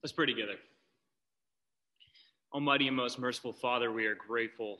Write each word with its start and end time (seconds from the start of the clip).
Let's 0.00 0.12
pray 0.12 0.26
together. 0.26 0.54
Almighty 2.54 2.86
and 2.86 2.96
most 2.96 3.18
merciful 3.18 3.52
Father, 3.52 3.90
we 3.90 4.06
are 4.06 4.14
grateful, 4.14 4.78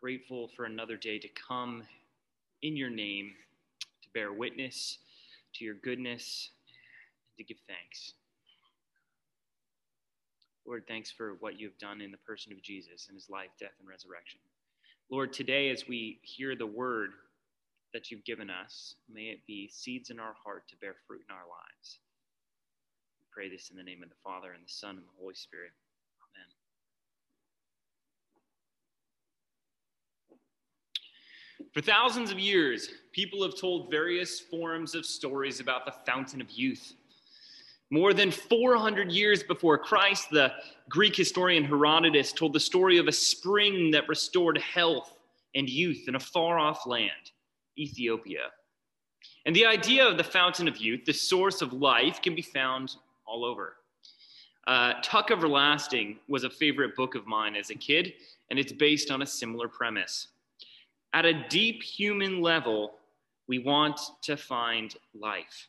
grateful 0.00 0.48
for 0.56 0.64
another 0.64 0.96
day 0.96 1.20
to 1.20 1.28
come 1.28 1.84
in 2.62 2.76
your 2.76 2.90
name 2.90 3.30
to 4.02 4.08
bear 4.12 4.32
witness 4.32 4.98
to 5.54 5.64
your 5.64 5.74
goodness 5.74 6.50
and 7.28 7.38
to 7.38 7.44
give 7.44 7.62
thanks. 7.68 8.14
Lord, 10.66 10.82
thanks 10.88 11.12
for 11.12 11.36
what 11.38 11.60
you've 11.60 11.78
done 11.78 12.00
in 12.00 12.10
the 12.10 12.18
person 12.18 12.52
of 12.52 12.60
Jesus 12.60 13.06
and 13.06 13.14
his 13.14 13.30
life, 13.30 13.50
death, 13.60 13.74
and 13.78 13.88
resurrection. 13.88 14.40
Lord, 15.12 15.32
today 15.32 15.70
as 15.70 15.86
we 15.86 16.18
hear 16.22 16.56
the 16.56 16.66
word 16.66 17.10
that 17.94 18.10
you've 18.10 18.24
given 18.24 18.50
us, 18.50 18.96
may 19.08 19.26
it 19.26 19.46
be 19.46 19.70
seeds 19.72 20.10
in 20.10 20.18
our 20.18 20.34
heart 20.44 20.64
to 20.70 20.76
bear 20.80 20.96
fruit 21.06 21.22
in 21.28 21.32
our 21.32 21.46
lives. 21.48 22.00
Pray 23.32 23.48
this 23.48 23.70
in 23.70 23.76
the 23.76 23.82
name 23.82 24.02
of 24.02 24.08
the 24.08 24.16
Father, 24.24 24.52
and 24.52 24.64
the 24.64 24.68
Son, 24.68 24.96
and 24.96 25.04
the 25.04 25.20
Holy 25.20 25.34
Spirit. 25.34 25.70
Amen. 31.60 31.70
For 31.72 31.80
thousands 31.80 32.32
of 32.32 32.40
years, 32.40 32.90
people 33.12 33.42
have 33.44 33.56
told 33.56 33.90
various 33.90 34.40
forms 34.40 34.94
of 34.94 35.06
stories 35.06 35.60
about 35.60 35.86
the 35.86 35.94
fountain 36.04 36.40
of 36.40 36.50
youth. 36.50 36.94
More 37.90 38.12
than 38.12 38.30
400 38.30 39.10
years 39.10 39.42
before 39.42 39.78
Christ, 39.78 40.30
the 40.30 40.52
Greek 40.88 41.14
historian 41.14 41.64
Herodotus 41.64 42.32
told 42.32 42.52
the 42.52 42.60
story 42.60 42.98
of 42.98 43.08
a 43.08 43.12
spring 43.12 43.90
that 43.92 44.08
restored 44.08 44.58
health 44.58 45.16
and 45.54 45.68
youth 45.68 46.08
in 46.08 46.14
a 46.16 46.20
far 46.20 46.58
off 46.58 46.86
land, 46.86 47.32
Ethiopia. 47.78 48.50
And 49.46 49.54
the 49.54 49.66
idea 49.66 50.06
of 50.06 50.16
the 50.16 50.24
fountain 50.24 50.68
of 50.68 50.76
youth, 50.76 51.04
the 51.04 51.12
source 51.12 51.62
of 51.62 51.72
life, 51.72 52.20
can 52.22 52.34
be 52.34 52.42
found 52.42 52.96
all 53.30 53.44
over. 53.44 53.76
Uh, 54.66 54.94
Tuck 55.02 55.30
Everlasting 55.30 56.18
was 56.28 56.44
a 56.44 56.50
favorite 56.50 56.96
book 56.96 57.14
of 57.14 57.26
mine 57.26 57.54
as 57.54 57.70
a 57.70 57.74
kid, 57.74 58.12
and 58.50 58.58
it's 58.58 58.72
based 58.72 59.10
on 59.10 59.22
a 59.22 59.26
similar 59.26 59.68
premise. 59.68 60.28
At 61.12 61.24
a 61.24 61.46
deep 61.48 61.82
human 61.82 62.40
level, 62.40 62.94
we 63.48 63.60
want 63.60 64.00
to 64.22 64.36
find 64.36 64.94
life. 65.14 65.68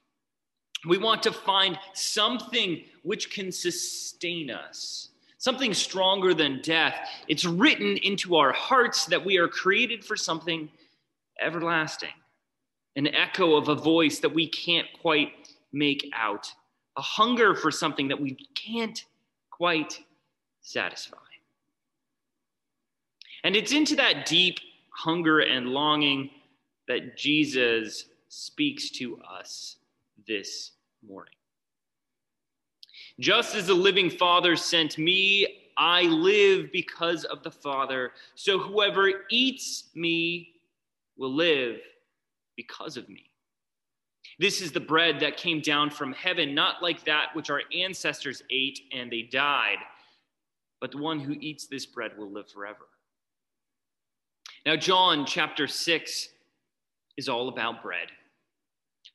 We 0.87 0.97
want 0.97 1.21
to 1.23 1.31
find 1.31 1.77
something 1.93 2.83
which 3.03 3.29
can 3.29 3.51
sustain 3.51 4.49
us, 4.49 5.09
something 5.37 5.73
stronger 5.73 6.33
than 6.33 6.61
death. 6.63 6.95
It's 7.27 7.45
written 7.45 7.97
into 7.97 8.35
our 8.35 8.51
hearts 8.51 9.05
that 9.05 9.23
we 9.23 9.37
are 9.37 9.47
created 9.47 10.03
for 10.03 10.15
something 10.15 10.69
everlasting, 11.39 12.09
an 12.95 13.07
echo 13.07 13.55
of 13.55 13.69
a 13.69 13.75
voice 13.75 14.19
that 14.19 14.33
we 14.33 14.47
can't 14.47 14.87
quite 15.01 15.31
make 15.71 16.09
out, 16.13 16.51
a 16.97 17.01
hunger 17.01 17.55
for 17.55 17.71
something 17.71 18.07
that 18.07 18.19
we 18.19 18.35
can't 18.55 19.05
quite 19.49 20.03
satisfy. 20.61 21.17
And 23.43 23.55
it's 23.55 23.71
into 23.71 23.95
that 23.95 24.25
deep 24.25 24.59
hunger 24.89 25.39
and 25.39 25.69
longing 25.69 26.29
that 26.87 27.17
Jesus 27.17 28.05
speaks 28.27 28.89
to 28.91 29.19
us 29.21 29.77
this 30.27 30.71
morning. 31.07 31.33
Just 33.19 33.55
as 33.55 33.67
the 33.67 33.73
living 33.73 34.09
Father 34.09 34.55
sent 34.55 34.97
me, 34.97 35.69
I 35.77 36.03
live 36.03 36.71
because 36.71 37.23
of 37.23 37.43
the 37.43 37.51
Father. 37.51 38.11
So 38.35 38.59
whoever 38.59 39.11
eats 39.29 39.85
me 39.95 40.53
will 41.17 41.33
live 41.33 41.79
because 42.55 42.97
of 42.97 43.09
me. 43.09 43.30
This 44.41 44.59
is 44.59 44.71
the 44.71 44.79
bread 44.79 45.19
that 45.19 45.37
came 45.37 45.61
down 45.61 45.91
from 45.91 46.13
heaven, 46.13 46.55
not 46.55 46.81
like 46.81 47.05
that 47.05 47.27
which 47.33 47.51
our 47.51 47.61
ancestors 47.77 48.41
ate 48.49 48.79
and 48.91 49.11
they 49.11 49.21
died, 49.21 49.77
but 50.79 50.89
the 50.89 50.97
one 50.97 51.19
who 51.19 51.33
eats 51.33 51.67
this 51.67 51.85
bread 51.85 52.17
will 52.17 52.31
live 52.31 52.49
forever. 52.49 52.87
Now, 54.65 54.75
John 54.75 55.27
chapter 55.27 55.67
6 55.67 56.29
is 57.17 57.29
all 57.29 57.49
about 57.49 57.83
bread. 57.83 58.07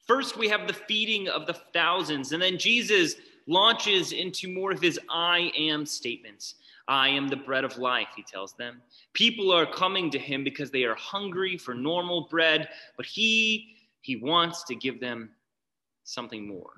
First, 0.06 0.38
we 0.38 0.48
have 0.48 0.68
the 0.68 0.72
feeding 0.72 1.26
of 1.26 1.48
the 1.48 1.54
thousands, 1.54 2.30
and 2.30 2.40
then 2.40 2.56
Jesus 2.56 3.16
launches 3.48 4.12
into 4.12 4.46
more 4.46 4.70
of 4.70 4.80
his 4.80 4.96
I 5.10 5.50
am 5.58 5.86
statements. 5.86 6.54
I 6.86 7.08
am 7.08 7.26
the 7.26 7.34
bread 7.34 7.64
of 7.64 7.78
life, 7.78 8.10
he 8.14 8.22
tells 8.22 8.52
them. 8.52 8.80
People 9.12 9.50
are 9.50 9.66
coming 9.66 10.08
to 10.10 10.20
him 10.20 10.44
because 10.44 10.70
they 10.70 10.84
are 10.84 10.94
hungry 10.94 11.58
for 11.58 11.74
normal 11.74 12.28
bread, 12.30 12.68
but 12.96 13.06
he 13.06 13.75
he 14.06 14.14
wants 14.14 14.62
to 14.62 14.76
give 14.76 15.00
them 15.00 15.30
something 16.04 16.46
more. 16.46 16.70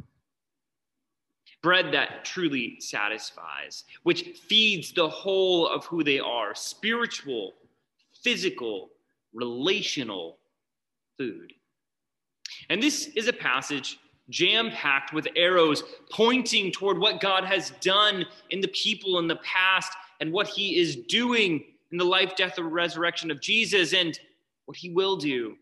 Bread 1.63 1.93
that 1.93 2.25
truly 2.25 2.81
satisfies, 2.81 3.85
which 4.03 4.39
feeds 4.49 4.93
the 4.93 5.09
whole 5.09 5.69
of 5.69 5.85
who 5.85 6.03
they 6.03 6.19
are 6.19 6.55
spiritual, 6.55 7.53
physical, 8.23 8.91
relational 9.35 10.39
food. 11.19 11.53
And 12.71 12.83
this 12.83 13.09
is 13.09 13.29
a 13.29 13.33
passage 13.33 13.99
jam 14.31 14.71
packed 14.71 15.13
with 15.13 15.29
arrows 15.37 15.83
pointing 16.11 16.73
toward 16.73 16.99
what 16.99 17.21
God 17.21 17.45
has 17.45 17.73
done 17.81 18.25
in 18.51 18.61
the 18.63 18.69
people 18.69 19.19
in 19.19 19.27
the 19.27 19.37
past 19.37 19.93
and 20.21 20.33
what 20.33 20.47
he 20.47 20.79
is 20.79 20.97
doing 20.97 21.63
in 21.93 21.99
the 21.99 22.05
life, 22.05 22.37
death, 22.37 22.57
and 22.57 22.73
resurrection 22.73 23.31
of 23.31 23.41
Jesus 23.41 23.93
and 23.93 24.19
what 24.65 24.77
he 24.77 24.91
will 24.91 25.17
do 25.17 25.57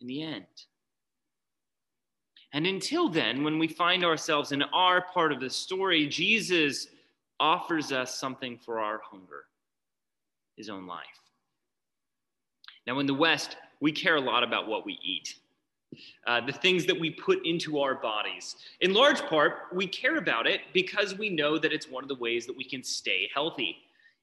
in 0.00 0.06
the 0.08 0.22
end. 0.22 0.46
And 2.52 2.66
until 2.66 3.08
then, 3.08 3.44
when 3.44 3.58
we 3.58 3.68
find 3.68 4.04
ourselves 4.04 4.52
in 4.52 4.62
our 4.62 5.00
part 5.00 5.32
of 5.32 5.40
the 5.40 5.50
story, 5.50 6.06
Jesus 6.06 6.88
offers 7.40 7.92
us 7.92 8.18
something 8.18 8.58
for 8.58 8.78
our 8.78 9.00
hunger 9.02 9.44
his 10.56 10.68
own 10.68 10.86
life. 10.86 11.06
Now, 12.86 12.98
in 12.98 13.06
the 13.06 13.14
West, 13.14 13.56
we 13.80 13.90
care 13.90 14.16
a 14.16 14.20
lot 14.20 14.44
about 14.44 14.68
what 14.68 14.84
we 14.84 14.98
eat 15.02 15.34
uh, 16.26 16.40
the 16.40 16.52
things 16.52 16.86
that 16.86 16.98
we 16.98 17.10
put 17.10 17.44
into 17.44 17.80
our 17.80 17.94
bodies. 17.94 18.56
In 18.80 18.92
large 18.92 19.20
part, 19.22 19.68
we 19.72 19.86
care 19.86 20.16
about 20.16 20.46
it 20.46 20.60
because 20.72 21.16
we 21.16 21.28
know 21.28 21.58
that 21.58 21.72
it's 21.72 21.88
one 21.88 22.04
of 22.04 22.08
the 22.08 22.14
ways 22.16 22.46
that 22.46 22.56
we 22.56 22.64
can 22.64 22.82
stay 22.82 23.28
healthy. 23.34 23.76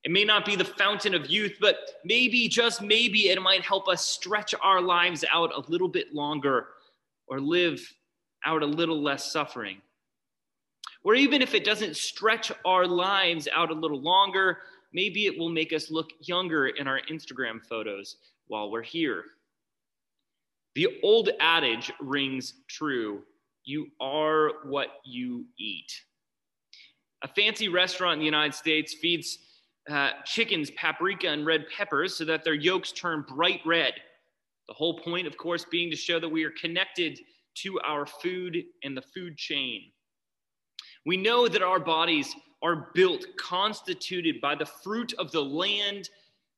It 0.03 0.11
may 0.11 0.23
not 0.23 0.45
be 0.45 0.55
the 0.55 0.65
fountain 0.65 1.13
of 1.13 1.29
youth, 1.29 1.57
but 1.59 1.91
maybe, 2.05 2.47
just 2.47 2.81
maybe, 2.81 3.29
it 3.29 3.41
might 3.41 3.61
help 3.63 3.87
us 3.87 4.05
stretch 4.05 4.55
our 4.61 4.81
lives 4.81 5.25
out 5.31 5.51
a 5.55 5.69
little 5.69 5.89
bit 5.89 6.13
longer 6.13 6.67
or 7.27 7.39
live 7.39 7.93
out 8.45 8.63
a 8.63 8.65
little 8.65 9.01
less 9.01 9.31
suffering. 9.31 9.81
Or 11.03 11.15
even 11.15 11.41
if 11.41 11.53
it 11.53 11.63
doesn't 11.63 11.95
stretch 11.95 12.51
our 12.65 12.85
lives 12.85 13.47
out 13.53 13.71
a 13.71 13.73
little 13.73 14.01
longer, 14.01 14.59
maybe 14.93 15.25
it 15.25 15.37
will 15.37 15.49
make 15.49 15.73
us 15.73 15.91
look 15.91 16.09
younger 16.19 16.67
in 16.67 16.87
our 16.87 16.99
Instagram 17.09 17.63
photos 17.63 18.17
while 18.47 18.69
we're 18.69 18.81
here. 18.81 19.23
The 20.75 20.99
old 21.03 21.29
adage 21.39 21.91
rings 21.99 22.53
true 22.67 23.23
you 23.65 23.87
are 23.99 24.51
what 24.63 24.87
you 25.05 25.45
eat. 25.59 25.91
A 27.21 27.27
fancy 27.27 27.67
restaurant 27.67 28.13
in 28.13 28.19
the 28.19 28.25
United 28.25 28.55
States 28.55 28.95
feeds 28.95 29.37
uh, 29.89 30.11
chickens 30.25 30.71
paprika 30.71 31.27
and 31.27 31.45
red 31.45 31.65
peppers 31.75 32.15
so 32.15 32.25
that 32.25 32.43
their 32.43 32.53
yolks 32.53 32.91
turn 32.91 33.25
bright 33.27 33.61
red. 33.65 33.93
The 34.67 34.73
whole 34.73 34.99
point, 34.99 35.27
of 35.27 35.37
course, 35.37 35.65
being 35.69 35.89
to 35.91 35.95
show 35.95 36.19
that 36.19 36.29
we 36.29 36.43
are 36.43 36.51
connected 36.51 37.19
to 37.63 37.79
our 37.81 38.05
food 38.05 38.57
and 38.83 38.95
the 38.95 39.01
food 39.01 39.37
chain. 39.37 39.91
We 41.05 41.17
know 41.17 41.47
that 41.47 41.61
our 41.61 41.79
bodies 41.79 42.35
are 42.61 42.91
built, 42.93 43.25
constituted 43.37 44.41
by 44.41 44.55
the 44.55 44.65
fruit 44.65 45.13
of 45.17 45.31
the 45.31 45.43
land 45.43 46.09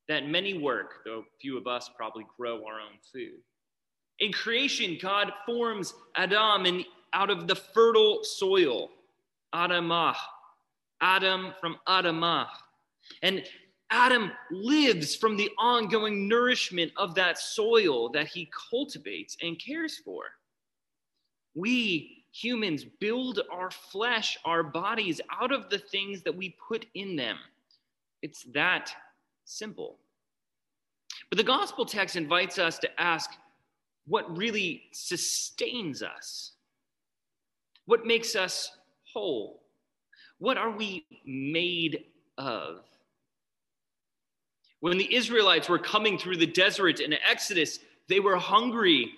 that 0.08 0.28
many 0.28 0.58
work, 0.58 1.04
though 1.04 1.24
few 1.40 1.56
of 1.56 1.66
us 1.66 1.90
probably 1.96 2.26
grow 2.36 2.64
our 2.66 2.80
own 2.80 2.98
food. 3.12 3.40
In 4.18 4.32
creation, 4.32 4.98
God 5.00 5.32
forms 5.46 5.94
Adam 6.16 6.66
and 6.66 6.84
out 7.12 7.30
of 7.30 7.46
the 7.46 7.54
fertile 7.54 8.20
soil, 8.22 8.90
Adamah, 9.54 10.16
Adam 11.00 11.52
from 11.60 11.76
Adamah. 11.88 12.46
And 13.22 13.44
Adam 13.90 14.32
lives 14.50 15.14
from 15.14 15.36
the 15.36 15.50
ongoing 15.58 16.26
nourishment 16.26 16.92
of 16.96 17.14
that 17.14 17.38
soil 17.38 18.10
that 18.10 18.28
he 18.28 18.50
cultivates 18.70 19.36
and 19.42 19.60
cares 19.64 19.98
for. 19.98 20.24
We 21.54 22.24
humans 22.32 22.84
build 22.84 23.40
our 23.52 23.70
flesh, 23.70 24.38
our 24.44 24.62
bodies 24.62 25.20
out 25.30 25.52
of 25.52 25.68
the 25.68 25.78
things 25.78 26.22
that 26.22 26.34
we 26.34 26.56
put 26.66 26.86
in 26.94 27.14
them. 27.14 27.36
It's 28.22 28.44
that 28.54 28.90
simple. 29.44 29.98
But 31.28 31.38
the 31.38 31.44
gospel 31.44 31.84
text 31.84 32.16
invites 32.16 32.58
us 32.58 32.78
to 32.78 33.00
ask 33.00 33.30
what 34.06 34.36
really 34.36 34.84
sustains 34.92 36.02
us, 36.02 36.52
what 37.86 38.06
makes 38.06 38.34
us 38.34 38.70
whole, 39.04 39.62
what 40.38 40.56
are 40.56 40.70
we 40.70 41.06
made 41.24 42.04
of? 42.38 42.82
When 44.80 44.98
the 44.98 45.14
Israelites 45.14 45.68
were 45.68 45.78
coming 45.78 46.18
through 46.18 46.38
the 46.38 46.46
desert 46.46 46.98
in 46.98 47.12
Exodus, 47.12 47.78
they 48.08 48.18
were 48.18 48.36
hungry. 48.36 49.12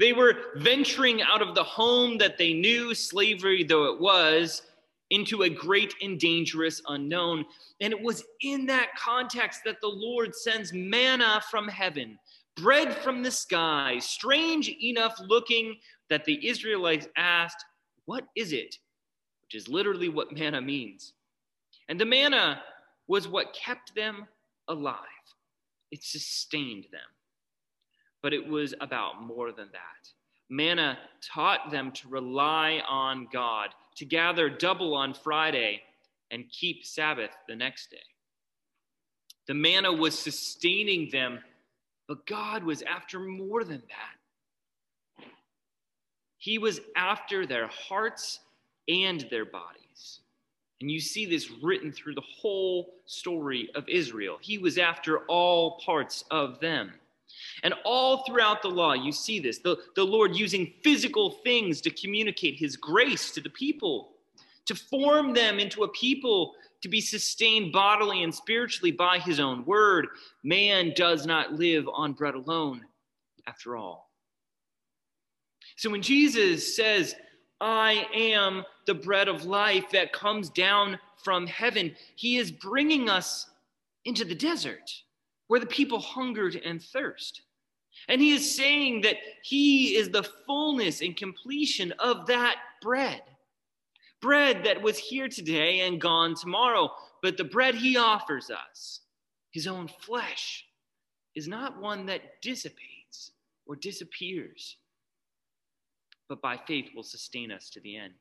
They 0.00 0.14
were 0.14 0.34
venturing 0.56 1.20
out 1.20 1.42
of 1.42 1.54
the 1.54 1.62
home 1.62 2.16
that 2.18 2.38
they 2.38 2.54
knew, 2.54 2.94
slavery 2.94 3.62
though 3.62 3.92
it 3.92 4.00
was, 4.00 4.62
into 5.10 5.42
a 5.42 5.50
great 5.50 5.92
and 6.00 6.18
dangerous 6.18 6.80
unknown. 6.88 7.44
And 7.82 7.92
it 7.92 8.00
was 8.00 8.24
in 8.40 8.64
that 8.66 8.96
context 8.96 9.60
that 9.66 9.78
the 9.82 9.88
Lord 9.88 10.34
sends 10.34 10.72
manna 10.72 11.42
from 11.50 11.68
heaven, 11.68 12.18
bread 12.56 12.96
from 12.96 13.22
the 13.22 13.30
sky, 13.30 13.98
strange 13.98 14.70
enough 14.82 15.20
looking 15.20 15.76
that 16.08 16.24
the 16.24 16.48
Israelites 16.48 17.06
asked, 17.18 17.62
What 18.06 18.24
is 18.34 18.54
it? 18.54 18.78
Which 19.42 19.54
is 19.54 19.68
literally 19.68 20.08
what 20.08 20.32
manna 20.32 20.62
means. 20.62 21.12
And 21.90 22.00
the 22.00 22.06
manna 22.06 22.62
was 23.06 23.28
what 23.28 23.52
kept 23.52 23.94
them 23.94 24.26
alive, 24.66 24.96
it 25.90 26.02
sustained 26.02 26.86
them. 26.90 27.00
But 28.22 28.32
it 28.32 28.46
was 28.46 28.74
about 28.80 29.22
more 29.22 29.52
than 29.52 29.68
that. 29.72 30.10
Manna 30.48 30.98
taught 31.22 31.70
them 31.70 31.92
to 31.92 32.08
rely 32.08 32.82
on 32.88 33.28
God, 33.32 33.70
to 33.96 34.04
gather 34.04 34.50
double 34.50 34.94
on 34.94 35.14
Friday 35.14 35.82
and 36.30 36.50
keep 36.50 36.84
Sabbath 36.84 37.30
the 37.48 37.56
next 37.56 37.90
day. 37.90 37.98
The 39.46 39.54
manna 39.54 39.92
was 39.92 40.18
sustaining 40.18 41.10
them, 41.10 41.40
but 42.06 42.26
God 42.26 42.62
was 42.64 42.82
after 42.82 43.18
more 43.20 43.64
than 43.64 43.82
that. 43.88 45.26
He 46.36 46.58
was 46.58 46.80
after 46.96 47.46
their 47.46 47.68
hearts 47.68 48.40
and 48.88 49.26
their 49.30 49.44
bodies. 49.44 50.20
And 50.80 50.90
you 50.90 51.00
see 51.00 51.26
this 51.26 51.50
written 51.62 51.92
through 51.92 52.14
the 52.14 52.22
whole 52.22 52.94
story 53.04 53.68
of 53.74 53.88
Israel. 53.88 54.38
He 54.40 54.56
was 54.56 54.78
after 54.78 55.18
all 55.26 55.78
parts 55.80 56.24
of 56.30 56.58
them. 56.60 56.92
And 57.62 57.74
all 57.84 58.24
throughout 58.24 58.62
the 58.62 58.68
law, 58.68 58.92
you 58.94 59.12
see 59.12 59.38
this 59.38 59.58
the, 59.58 59.76
the 59.96 60.04
Lord 60.04 60.36
using 60.36 60.72
physical 60.82 61.30
things 61.30 61.80
to 61.82 61.90
communicate 61.90 62.56
his 62.56 62.76
grace 62.76 63.32
to 63.32 63.40
the 63.40 63.50
people, 63.50 64.12
to 64.66 64.74
form 64.74 65.34
them 65.34 65.58
into 65.58 65.84
a 65.84 65.88
people 65.88 66.54
to 66.82 66.88
be 66.88 67.00
sustained 67.00 67.72
bodily 67.72 68.22
and 68.22 68.34
spiritually 68.34 68.92
by 68.92 69.18
his 69.18 69.38
own 69.38 69.64
word. 69.64 70.08
Man 70.42 70.92
does 70.96 71.26
not 71.26 71.52
live 71.54 71.86
on 71.92 72.14
bread 72.14 72.34
alone, 72.34 72.84
after 73.46 73.76
all. 73.76 74.10
So 75.76 75.90
when 75.90 76.02
Jesus 76.02 76.76
says, 76.76 77.14
I 77.60 78.06
am 78.14 78.64
the 78.86 78.94
bread 78.94 79.28
of 79.28 79.44
life 79.44 79.90
that 79.92 80.12
comes 80.12 80.48
down 80.48 80.98
from 81.22 81.46
heaven, 81.46 81.94
he 82.16 82.38
is 82.38 82.50
bringing 82.50 83.10
us 83.10 83.48
into 84.04 84.24
the 84.24 84.34
desert 84.34 84.90
where 85.48 85.60
the 85.60 85.66
people 85.66 85.98
hungered 85.98 86.56
and 86.56 86.82
thirst. 86.82 87.42
And 88.08 88.20
he 88.20 88.32
is 88.32 88.56
saying 88.56 89.02
that 89.02 89.16
he 89.42 89.96
is 89.96 90.10
the 90.10 90.22
fullness 90.46 91.00
and 91.00 91.16
completion 91.16 91.92
of 91.98 92.26
that 92.26 92.56
bread. 92.82 93.22
Bread 94.20 94.64
that 94.64 94.82
was 94.82 94.98
here 94.98 95.28
today 95.28 95.80
and 95.80 96.00
gone 96.00 96.34
tomorrow. 96.34 96.90
But 97.22 97.36
the 97.36 97.44
bread 97.44 97.74
he 97.74 97.96
offers 97.96 98.50
us, 98.50 99.00
his 99.50 99.66
own 99.66 99.88
flesh, 99.88 100.64
is 101.34 101.48
not 101.48 101.80
one 101.80 102.06
that 102.06 102.40
dissipates 102.42 103.32
or 103.66 103.76
disappears, 103.76 104.76
but 106.28 106.42
by 106.42 106.58
faith 106.66 106.90
will 106.94 107.02
sustain 107.02 107.52
us 107.52 107.70
to 107.70 107.80
the 107.80 107.96
end. 107.96 108.14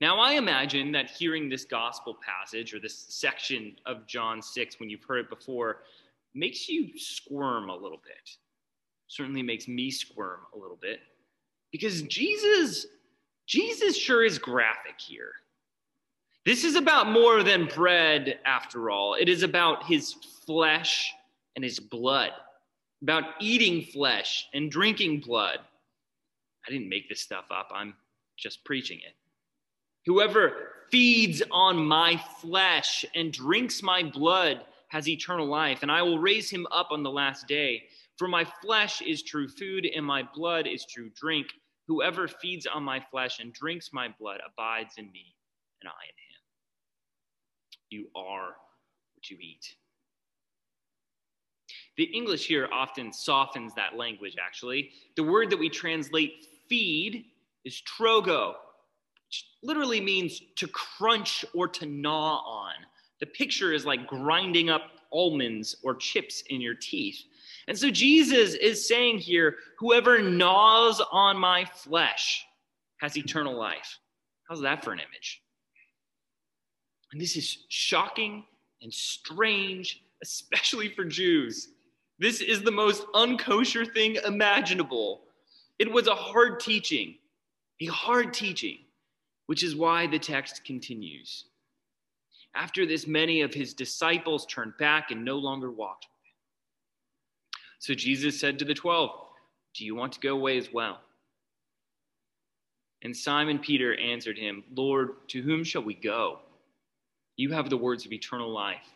Now, 0.00 0.18
I 0.18 0.32
imagine 0.32 0.90
that 0.92 1.10
hearing 1.10 1.48
this 1.48 1.64
gospel 1.64 2.16
passage 2.26 2.74
or 2.74 2.80
this 2.80 3.06
section 3.08 3.76
of 3.86 4.06
John 4.06 4.42
6, 4.42 4.80
when 4.80 4.90
you've 4.90 5.04
heard 5.04 5.20
it 5.20 5.30
before, 5.30 5.82
makes 6.34 6.68
you 6.68 6.98
squirm 6.98 7.68
a 7.68 7.76
little 7.76 8.00
bit. 8.04 8.30
Certainly 9.08 9.42
makes 9.42 9.68
me 9.68 9.90
squirm 9.90 10.40
a 10.54 10.58
little 10.58 10.78
bit. 10.80 11.00
Because 11.70 12.02
Jesus, 12.02 12.86
Jesus 13.46 13.96
sure 13.96 14.24
is 14.24 14.38
graphic 14.38 14.98
here. 14.98 15.32
This 16.44 16.64
is 16.64 16.74
about 16.74 17.08
more 17.08 17.42
than 17.42 17.66
bread, 17.66 18.38
after 18.44 18.90
all. 18.90 19.14
It 19.14 19.28
is 19.28 19.42
about 19.42 19.84
his 19.84 20.14
flesh 20.44 21.12
and 21.54 21.64
his 21.64 21.78
blood, 21.78 22.30
about 23.02 23.24
eating 23.40 23.82
flesh 23.82 24.48
and 24.52 24.70
drinking 24.70 25.20
blood. 25.20 25.60
I 26.66 26.70
didn't 26.72 26.88
make 26.88 27.08
this 27.08 27.20
stuff 27.20 27.44
up, 27.50 27.70
I'm 27.72 27.94
just 28.36 28.64
preaching 28.64 28.98
it. 28.98 29.14
Whoever 30.04 30.54
feeds 30.90 31.42
on 31.50 31.76
my 31.76 32.20
flesh 32.40 33.04
and 33.14 33.32
drinks 33.32 33.82
my 33.82 34.02
blood 34.02 34.62
has 34.92 35.08
eternal 35.08 35.46
life, 35.46 35.78
and 35.80 35.90
I 35.90 36.02
will 36.02 36.18
raise 36.18 36.50
him 36.50 36.66
up 36.70 36.88
on 36.90 37.02
the 37.02 37.10
last 37.10 37.48
day. 37.48 37.84
For 38.18 38.28
my 38.28 38.44
flesh 38.60 39.00
is 39.00 39.22
true 39.22 39.48
food, 39.48 39.86
and 39.86 40.04
my 40.04 40.22
blood 40.34 40.66
is 40.66 40.84
true 40.84 41.10
drink. 41.18 41.46
Whoever 41.88 42.28
feeds 42.28 42.66
on 42.66 42.82
my 42.82 43.00
flesh 43.10 43.40
and 43.40 43.54
drinks 43.54 43.90
my 43.94 44.08
blood 44.20 44.40
abides 44.46 44.98
in 44.98 45.10
me, 45.10 45.34
and 45.80 45.88
I 45.88 46.02
in 46.04 46.18
him. 46.28 46.42
You 47.88 48.10
are 48.14 48.48
what 49.14 49.30
you 49.30 49.38
eat. 49.40 49.76
The 51.96 52.04
English 52.04 52.46
here 52.46 52.68
often 52.70 53.14
softens 53.14 53.72
that 53.74 53.96
language, 53.96 54.36
actually. 54.38 54.90
The 55.16 55.22
word 55.22 55.48
that 55.50 55.58
we 55.58 55.70
translate 55.70 56.46
feed 56.68 57.24
is 57.64 57.82
trogo, 57.82 58.56
which 59.26 59.46
literally 59.62 60.02
means 60.02 60.42
to 60.56 60.68
crunch 60.68 61.46
or 61.54 61.66
to 61.68 61.86
gnaw 61.86 62.42
on. 62.44 62.74
The 63.22 63.26
picture 63.26 63.72
is 63.72 63.86
like 63.86 64.08
grinding 64.08 64.68
up 64.68 64.90
almonds 65.12 65.76
or 65.84 65.94
chips 65.94 66.42
in 66.50 66.60
your 66.60 66.74
teeth. 66.74 67.22
And 67.68 67.78
so 67.78 67.88
Jesus 67.88 68.54
is 68.54 68.88
saying 68.88 69.18
here 69.18 69.58
whoever 69.78 70.20
gnaws 70.20 71.00
on 71.12 71.36
my 71.36 71.64
flesh 71.64 72.44
has 73.00 73.16
eternal 73.16 73.56
life. 73.56 74.00
How's 74.48 74.60
that 74.62 74.82
for 74.82 74.92
an 74.92 74.98
image? 74.98 75.40
And 77.12 77.20
this 77.20 77.36
is 77.36 77.58
shocking 77.68 78.44
and 78.82 78.92
strange, 78.92 80.02
especially 80.20 80.88
for 80.88 81.04
Jews. 81.04 81.68
This 82.18 82.40
is 82.40 82.62
the 82.62 82.72
most 82.72 83.06
unkosher 83.14 83.88
thing 83.94 84.16
imaginable. 84.26 85.20
It 85.78 85.92
was 85.92 86.08
a 86.08 86.14
hard 86.16 86.58
teaching, 86.58 87.14
a 87.80 87.86
hard 87.86 88.34
teaching 88.34 88.78
which 89.46 89.62
is 89.62 89.76
why 89.76 90.06
the 90.06 90.18
text 90.18 90.64
continues. 90.64 91.44
After 92.54 92.84
this, 92.86 93.06
many 93.06 93.40
of 93.40 93.54
his 93.54 93.74
disciples 93.74 94.46
turned 94.46 94.76
back 94.78 95.10
and 95.10 95.24
no 95.24 95.38
longer 95.38 95.70
walked 95.70 96.06
with 96.06 96.28
him. 96.28 97.60
So 97.78 97.94
Jesus 97.94 98.38
said 98.38 98.58
to 98.58 98.64
the 98.64 98.74
twelve, 98.74 99.10
Do 99.74 99.84
you 99.84 99.94
want 99.94 100.12
to 100.12 100.20
go 100.20 100.34
away 100.34 100.58
as 100.58 100.72
well? 100.72 101.00
And 103.02 103.16
Simon 103.16 103.58
Peter 103.58 103.98
answered 103.98 104.38
him, 104.38 104.62
Lord, 104.74 105.28
to 105.28 105.42
whom 105.42 105.64
shall 105.64 105.82
we 105.82 105.94
go? 105.94 106.38
You 107.36 107.50
have 107.50 107.70
the 107.70 107.76
words 107.76 108.06
of 108.06 108.12
eternal 108.12 108.50
life, 108.50 108.86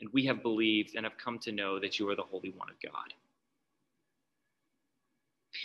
and 0.00 0.10
we 0.12 0.24
have 0.26 0.42
believed 0.42 0.96
and 0.96 1.04
have 1.04 1.18
come 1.18 1.38
to 1.40 1.52
know 1.52 1.78
that 1.78 1.98
you 1.98 2.08
are 2.08 2.16
the 2.16 2.22
Holy 2.22 2.50
One 2.56 2.70
of 2.70 2.76
God. 2.82 3.12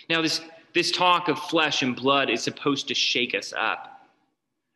Now, 0.09 0.21
this, 0.21 0.41
this 0.73 0.91
talk 0.91 1.29
of 1.29 1.39
flesh 1.39 1.81
and 1.81 1.95
blood 1.95 2.29
is 2.29 2.43
supposed 2.43 2.87
to 2.89 2.93
shake 2.93 3.33
us 3.33 3.53
up. 3.57 3.98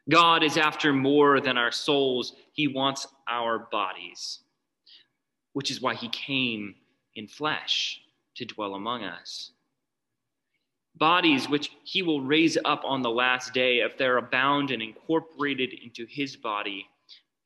God 0.10 0.44
is 0.44 0.58
after 0.58 0.92
more 0.92 1.40
than 1.40 1.58
our 1.58 1.72
souls, 1.72 2.34
He 2.52 2.68
wants 2.68 3.08
our 3.28 3.60
bodies, 3.72 4.40
which 5.54 5.72
is 5.72 5.82
why 5.82 5.96
He 5.96 6.10
came 6.10 6.76
in 7.16 7.28
flesh 7.28 8.02
to 8.36 8.46
dwell 8.46 8.76
among 8.76 9.04
us. 9.04 9.52
Bodies 10.96 11.48
which 11.48 11.72
He 11.84 12.02
will 12.02 12.22
raise 12.22 12.58
up 12.66 12.84
on 12.86 13.02
the 13.02 13.10
last 13.10 13.54
day 13.54 13.80
if 13.80 13.98
they're 13.98 14.22
bound 14.22 14.72
and 14.72 14.82
incorporated 14.82 15.74
into 15.84 16.06
His 16.06 16.36
body, 16.36 16.86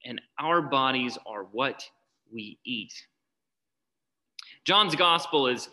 and 0.03 0.19
our 0.39 0.61
bodies 0.61 1.17
are 1.25 1.43
what 1.43 1.83
we 2.31 2.57
eat. 2.65 2.93
John's 4.65 4.95
gospel 4.95 5.47
is 5.47 5.69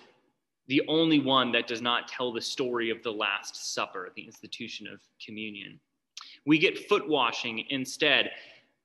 the 0.67 0.83
only 0.88 1.19
one 1.19 1.50
that 1.53 1.67
does 1.67 1.83
not 1.83 2.09
tell 2.09 2.33
the 2.33 2.41
story 2.41 2.91
of 2.91 3.03
the 3.03 3.12
Last 3.12 3.75
Supper, 3.75 4.11
the 4.17 4.25
institution 4.25 4.87
of 4.87 5.00
communion. 5.25 5.81
We 6.46 6.58
get 6.58 6.88
foot 6.88 7.08
washing 7.08 7.64
instead. 7.70 8.30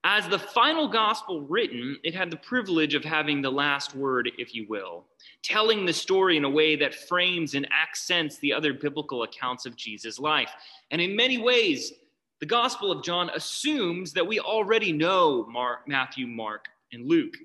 As 0.05 0.29
the 0.29 0.39
final 0.39 0.87
gospel 0.87 1.41
written, 1.41 1.97
it 2.03 2.15
had 2.15 2.31
the 2.31 2.37
privilege 2.37 2.95
of 2.95 3.03
having 3.03 3.41
the 3.41 3.51
last 3.51 3.95
word, 3.95 4.31
if 4.37 4.55
you 4.55 4.65
will, 4.69 5.03
telling 5.43 5.85
the 5.85 5.91
story 5.91 6.37
in 6.37 6.45
a 6.45 6.49
way 6.49 6.77
that 6.77 6.95
frames 6.95 7.53
and 7.53 7.67
accents 7.69 8.37
the 8.37 8.53
other 8.53 8.73
biblical 8.73 9.23
accounts 9.23 9.65
of 9.65 9.75
Jesus' 9.75 10.17
life. 10.17 10.51
And 10.91 11.01
in 11.01 11.17
many 11.17 11.37
ways, 11.37 11.91
the 12.39 12.45
Gospel 12.45 12.93
of 12.93 13.03
John 13.03 13.29
assumes 13.31 14.13
that 14.13 14.25
we 14.25 14.39
already 14.39 14.93
know 14.93 15.45
Mark, 15.51 15.85
Matthew, 15.85 16.27
Mark, 16.27 16.67
and 16.93 17.05
Luke. 17.05 17.35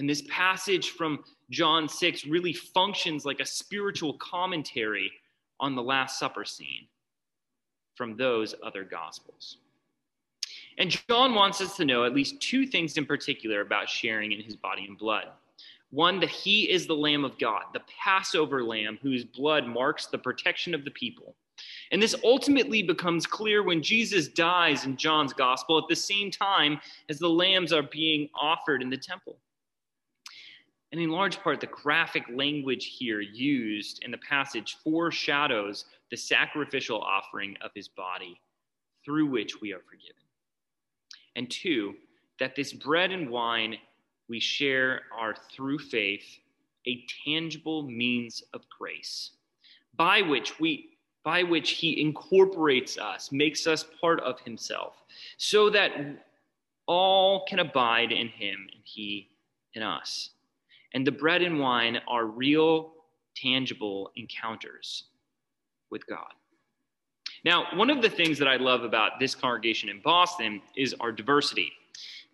And 0.00 0.10
this 0.10 0.22
passage 0.28 0.90
from 0.90 1.22
John 1.50 1.88
6 1.88 2.26
really 2.26 2.52
functions 2.52 3.24
like 3.24 3.38
a 3.38 3.46
spiritual 3.46 4.14
commentary 4.14 5.12
on 5.60 5.76
the 5.76 5.82
Last 5.82 6.18
Supper 6.18 6.44
scene 6.44 6.88
from 7.98 8.16
those 8.16 8.54
other 8.62 8.84
Gospels. 8.84 9.58
And 10.78 10.96
John 11.08 11.34
wants 11.34 11.60
us 11.60 11.76
to 11.76 11.84
know 11.84 12.04
at 12.04 12.14
least 12.14 12.40
two 12.40 12.64
things 12.64 12.96
in 12.96 13.04
particular 13.04 13.60
about 13.60 13.88
sharing 13.88 14.30
in 14.30 14.40
his 14.40 14.54
body 14.54 14.86
and 14.86 14.96
blood. 14.96 15.26
One, 15.90 16.20
that 16.20 16.30
he 16.30 16.70
is 16.70 16.86
the 16.86 16.94
Lamb 16.94 17.24
of 17.24 17.38
God, 17.38 17.64
the 17.72 17.82
Passover 18.02 18.62
Lamb 18.62 18.98
whose 19.02 19.24
blood 19.24 19.66
marks 19.66 20.06
the 20.06 20.18
protection 20.18 20.74
of 20.74 20.84
the 20.84 20.90
people. 20.92 21.34
And 21.90 22.00
this 22.00 22.14
ultimately 22.22 22.82
becomes 22.82 23.26
clear 23.26 23.64
when 23.64 23.82
Jesus 23.82 24.28
dies 24.28 24.84
in 24.84 24.96
John's 24.96 25.32
gospel 25.32 25.78
at 25.78 25.88
the 25.88 25.96
same 25.96 26.30
time 26.30 26.78
as 27.08 27.18
the 27.18 27.28
lambs 27.28 27.72
are 27.72 27.82
being 27.82 28.28
offered 28.40 28.80
in 28.80 28.90
the 28.90 28.96
temple. 28.96 29.38
And 30.92 31.00
in 31.00 31.10
large 31.10 31.40
part, 31.40 31.60
the 31.60 31.66
graphic 31.66 32.24
language 32.32 32.96
here 32.98 33.20
used 33.20 34.02
in 34.04 34.10
the 34.10 34.18
passage 34.18 34.76
foreshadows 34.84 35.86
the 36.10 36.16
sacrificial 36.16 37.00
offering 37.00 37.56
of 37.60 37.70
his 37.74 37.88
body 37.88 38.40
through 39.04 39.26
which 39.26 39.60
we 39.60 39.72
are 39.72 39.80
forgiven. 39.80 40.22
And 41.36 41.50
two, 41.50 41.94
that 42.38 42.56
this 42.56 42.72
bread 42.72 43.10
and 43.10 43.30
wine 43.30 43.76
we 44.28 44.40
share 44.40 45.02
are 45.16 45.34
through 45.50 45.78
faith 45.78 46.38
a 46.86 47.04
tangible 47.24 47.82
means 47.82 48.42
of 48.54 48.62
grace 48.68 49.32
by 49.96 50.22
which 50.22 50.58
we 50.60 50.90
by 51.24 51.42
which 51.42 51.70
he 51.70 52.00
incorporates 52.00 52.96
us 52.96 53.32
makes 53.32 53.66
us 53.66 53.84
part 54.00 54.20
of 54.20 54.40
himself 54.40 55.02
so 55.36 55.68
that 55.68 55.90
all 56.86 57.44
can 57.46 57.58
abide 57.58 58.12
in 58.12 58.28
him 58.28 58.66
and 58.72 58.80
he 58.84 59.28
in 59.74 59.82
us 59.82 60.30
and 60.94 61.06
the 61.06 61.12
bread 61.12 61.42
and 61.42 61.58
wine 61.58 62.00
are 62.06 62.26
real 62.26 62.92
tangible 63.34 64.10
encounters 64.16 65.04
with 65.90 66.06
god 66.06 66.32
now 67.44 67.66
one 67.74 67.90
of 67.90 68.02
the 68.02 68.10
things 68.10 68.38
that 68.38 68.48
i 68.48 68.56
love 68.56 68.82
about 68.82 69.12
this 69.18 69.34
congregation 69.34 69.88
in 69.88 70.00
boston 70.00 70.60
is 70.76 70.94
our 71.00 71.12
diversity 71.12 71.72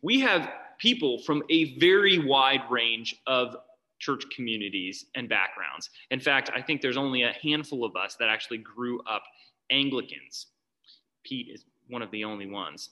we 0.02 0.20
have 0.20 0.50
people 0.78 1.18
from 1.18 1.42
a 1.50 1.78
very 1.78 2.18
wide 2.18 2.62
range 2.70 3.16
of 3.26 3.56
church 3.98 4.24
communities 4.34 5.06
and 5.14 5.28
backgrounds. 5.28 5.88
In 6.10 6.20
fact, 6.20 6.50
I 6.54 6.60
think 6.60 6.82
there's 6.82 6.98
only 6.98 7.22
a 7.22 7.32
handful 7.42 7.84
of 7.84 7.96
us 7.96 8.16
that 8.16 8.28
actually 8.28 8.58
grew 8.58 9.00
up 9.02 9.22
Anglicans. 9.70 10.48
Pete 11.24 11.48
is 11.50 11.64
one 11.88 12.02
of 12.02 12.10
the 12.10 12.24
only 12.24 12.46
ones. 12.46 12.90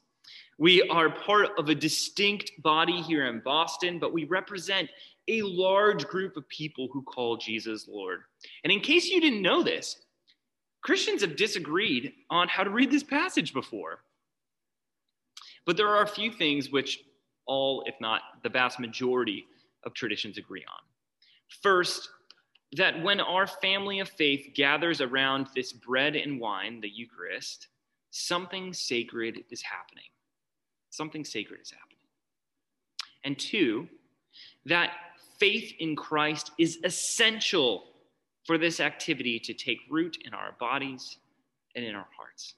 We 0.58 0.82
are 0.88 1.10
part 1.10 1.50
of 1.58 1.68
a 1.68 1.74
distinct 1.74 2.52
body 2.62 3.02
here 3.02 3.26
in 3.26 3.40
Boston, 3.40 3.98
but 3.98 4.12
we 4.12 4.24
represent 4.24 4.88
a 5.28 5.42
large 5.42 6.06
group 6.06 6.36
of 6.36 6.48
people 6.48 6.88
who 6.92 7.02
call 7.02 7.36
Jesus 7.36 7.88
Lord. 7.88 8.20
And 8.64 8.72
in 8.72 8.80
case 8.80 9.06
you 9.06 9.20
didn't 9.20 9.42
know 9.42 9.62
this, 9.62 9.96
Christians 10.82 11.22
have 11.22 11.36
disagreed 11.36 12.12
on 12.28 12.48
how 12.48 12.64
to 12.64 12.70
read 12.70 12.90
this 12.90 13.04
passage 13.04 13.52
before. 13.52 14.00
But 15.64 15.76
there 15.76 15.88
are 15.88 16.02
a 16.02 16.08
few 16.08 16.32
things 16.32 16.70
which 16.70 17.00
all, 17.46 17.84
if 17.86 17.94
not 18.00 18.22
the 18.42 18.48
vast 18.48 18.80
majority 18.80 19.46
of 19.84 19.94
traditions 19.94 20.38
agree 20.38 20.64
on. 20.68 20.80
First, 21.62 22.08
that 22.76 23.02
when 23.02 23.20
our 23.20 23.46
family 23.46 24.00
of 24.00 24.08
faith 24.08 24.52
gathers 24.54 25.00
around 25.00 25.48
this 25.54 25.72
bread 25.72 26.16
and 26.16 26.40
wine, 26.40 26.80
the 26.80 26.88
Eucharist, 26.88 27.68
something 28.10 28.72
sacred 28.72 29.44
is 29.50 29.62
happening. 29.62 30.04
Something 30.90 31.24
sacred 31.24 31.60
is 31.60 31.70
happening. 31.70 31.98
And 33.24 33.38
two, 33.38 33.88
that 34.66 34.90
faith 35.38 35.74
in 35.78 35.94
Christ 35.94 36.50
is 36.58 36.78
essential 36.82 37.91
for 38.44 38.58
this 38.58 38.80
activity 38.80 39.38
to 39.40 39.54
take 39.54 39.78
root 39.90 40.18
in 40.24 40.34
our 40.34 40.52
bodies 40.58 41.18
and 41.74 41.84
in 41.84 41.94
our 41.94 42.08
hearts. 42.16 42.54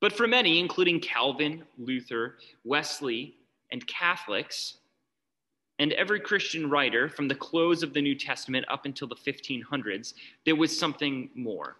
But 0.00 0.12
for 0.12 0.26
many, 0.26 0.60
including 0.60 1.00
Calvin, 1.00 1.64
Luther, 1.78 2.36
Wesley, 2.64 3.34
and 3.72 3.86
Catholics, 3.86 4.74
and 5.78 5.92
every 5.92 6.20
Christian 6.20 6.70
writer 6.70 7.08
from 7.08 7.28
the 7.28 7.34
close 7.34 7.82
of 7.82 7.92
the 7.92 8.00
New 8.00 8.14
Testament 8.14 8.64
up 8.68 8.84
until 8.86 9.08
the 9.08 9.16
1500s, 9.16 10.14
there 10.44 10.56
was 10.56 10.76
something 10.76 11.30
more. 11.34 11.76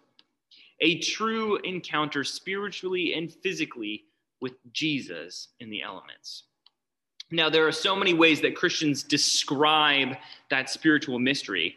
A 0.81 0.99
true 0.99 1.57
encounter 1.57 2.23
spiritually 2.23 3.13
and 3.13 3.33
physically 3.33 4.03
with 4.39 4.53
Jesus 4.71 5.49
in 5.59 5.69
the 5.69 5.81
elements. 5.81 6.43
Now, 7.31 7.49
there 7.49 7.67
are 7.67 7.71
so 7.71 7.95
many 7.95 8.13
ways 8.13 8.39
that 8.41 8.55
Christians 8.55 9.03
describe 9.03 10.15
that 10.49 10.69
spiritual 10.69 11.19
mystery. 11.19 11.75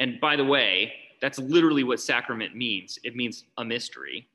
And 0.00 0.18
by 0.18 0.34
the 0.34 0.44
way, 0.44 0.94
that's 1.20 1.38
literally 1.38 1.84
what 1.84 2.00
sacrament 2.00 2.56
means 2.56 2.98
it 3.04 3.14
means 3.14 3.44
a 3.58 3.64
mystery. 3.64 4.26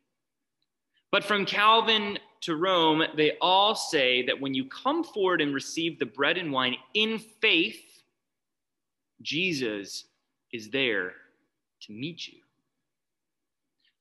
But 1.11 1.23
from 1.23 1.45
Calvin 1.45 2.19
to 2.41 2.55
Rome, 2.55 3.03
they 3.17 3.33
all 3.41 3.73
say 3.73 4.23
that 4.27 4.39
when 4.39 4.53
you 4.53 4.65
come 4.65 5.03
forward 5.03 5.41
and 5.41 5.53
receive 5.53 5.97
the 5.97 6.05
bread 6.05 6.37
and 6.37 6.51
wine 6.51 6.75
in 6.93 7.17
faith, 7.17 7.81
Jesus 9.21 10.05
is 10.53 10.69
there 10.69 11.13
to 11.81 11.91
meet 11.91 12.27
you, 12.27 12.39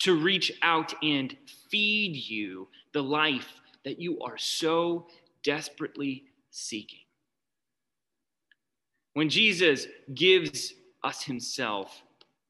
to 0.01 0.21
reach 0.21 0.53
out 0.63 0.93
and 1.03 1.35
feed 1.71 2.15
you 2.15 2.69
the 2.93 3.03
life 3.03 3.61
that 3.85 3.99
you 3.99 4.21
are 4.21 4.37
so 4.37 5.07
desperately 5.43 6.25
seeking. 6.51 6.99
When 9.15 9.31
Jesus 9.31 9.87
gives 10.13 10.75
us 11.05 11.23
himself, 11.23 12.03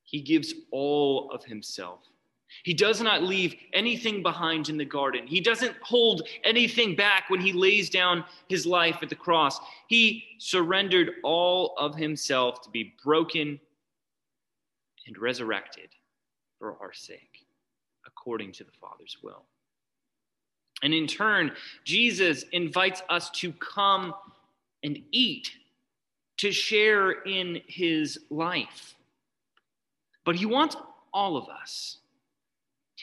he 0.05 0.21
gives 0.21 0.55
all 0.71 1.31
of 1.31 1.45
himself 1.45 2.01
he 2.63 2.73
does 2.73 3.01
not 3.01 3.23
leave 3.23 3.57
anything 3.73 4.23
behind 4.23 4.69
in 4.69 4.77
the 4.77 4.85
garden. 4.85 5.27
He 5.27 5.41
doesn't 5.41 5.77
hold 5.83 6.29
anything 6.45 6.95
back 6.95 7.29
when 7.29 7.41
he 7.41 7.53
lays 7.53 7.91
down 7.91 8.25
his 8.49 8.65
life 8.65 8.99
at 9.03 9.09
the 9.09 9.15
cross. 9.15 9.59
He 9.89 10.25
surrendered 10.39 11.15
all 11.25 11.75
of 11.79 11.97
himself 11.97 12.63
to 12.63 12.71
be 12.71 12.95
broken 13.03 13.59
and 15.07 15.19
resurrected 15.19 15.91
for 16.59 16.77
our 16.81 16.93
sake, 16.93 17.45
according 18.07 18.53
to 18.53 18.65
the 18.65 18.73
Father's 18.81 19.19
will. 19.23 19.43
And 20.83 20.95
in 20.95 21.07
turn, 21.07 21.53
Jesus 21.85 22.45
invites 22.53 23.03
us 23.09 23.31
to 23.33 23.53
come 23.53 24.15
and 24.83 24.99
eat, 25.13 25.51
to 26.39 26.53
share 26.53 27.11
in 27.11 27.61
his 27.67 28.19
life. 28.31 28.95
But 30.25 30.37
he 30.37 30.47
wants 30.47 30.77
all 31.13 31.37
of 31.37 31.49
us. 31.49 31.99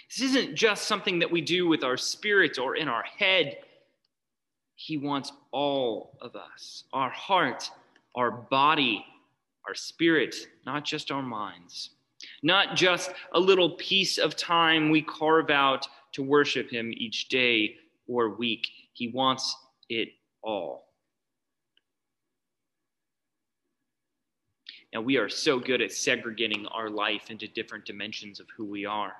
This 0.10 0.30
isn't 0.30 0.56
just 0.56 0.88
something 0.88 1.20
that 1.20 1.32
we 1.32 1.40
do 1.42 1.68
with 1.68 1.84
our 1.84 1.98
spirit 1.98 2.60
or 2.60 2.76
in 2.76 2.88
our 2.88 3.04
head. 3.04 3.58
He 4.76 4.98
wants 4.98 5.32
all 5.52 6.18
of 6.22 6.36
us 6.36 6.84
our 6.92 7.10
heart, 7.10 7.70
our 8.16 8.32
body, 8.32 9.06
our 9.68 9.76
spirit, 9.76 10.36
not 10.66 10.84
just 10.84 11.12
our 11.12 11.22
minds, 11.22 11.92
not 12.44 12.76
just 12.76 13.12
a 13.34 13.40
little 13.40 13.72
piece 13.72 14.18
of 14.18 14.36
time 14.36 14.90
we 14.90 15.02
carve 15.02 15.50
out 15.50 15.88
to 16.14 16.24
worship 16.24 16.70
Him 16.70 16.92
each 16.98 17.30
day 17.30 17.76
or 18.08 18.36
week. 18.36 18.68
He 18.94 19.08
wants 19.08 19.56
it 19.88 20.10
all. 20.42 20.91
Now, 24.94 25.02
we 25.02 25.18
are 25.18 25.30
so 25.30 25.60
good 25.60 25.82
at 25.82 25.92
segregating 25.92 26.66
our 26.68 26.90
life 26.90 27.32
into 27.32 27.48
different 27.48 27.86
dimensions 27.86 28.40
of 28.40 28.48
who 28.56 28.66
we 28.66 28.86
are 28.86 29.16